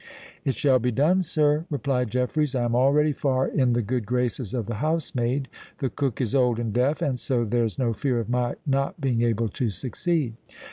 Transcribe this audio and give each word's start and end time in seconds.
"It 0.43 0.55
shall 0.55 0.79
be 0.79 0.89
done, 0.89 1.21
sir," 1.21 1.65
replied 1.69 2.09
Jeffreys. 2.09 2.55
"I 2.55 2.63
am 2.65 2.73
already 2.75 3.11
far 3.13 3.47
in 3.47 3.73
the 3.73 3.83
good 3.83 4.07
graces 4.07 4.51
of 4.51 4.65
the 4.65 4.77
housemaid; 4.81 5.47
the 5.77 5.91
cook 5.91 6.19
is 6.19 6.33
old 6.33 6.57
and 6.57 6.73
deaf; 6.73 7.03
and 7.03 7.19
so 7.19 7.45
there's 7.45 7.77
no 7.77 7.93
fear 7.93 8.19
of 8.19 8.27
my 8.27 8.55
not 8.65 8.99
being 8.99 9.21
able 9.21 9.47
to 9.49 9.69
succeed." 9.69 10.33